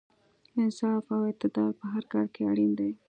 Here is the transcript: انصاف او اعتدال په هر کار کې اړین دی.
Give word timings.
انصاف 0.59 1.05
او 1.15 1.21
اعتدال 1.27 1.71
په 1.79 1.85
هر 1.93 2.03
کار 2.13 2.25
کې 2.33 2.41
اړین 2.51 2.71
دی. 2.79 2.91